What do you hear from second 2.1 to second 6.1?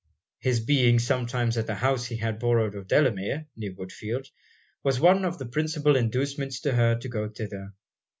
had borrowed of Delamere, near Woodfield, was one of the principal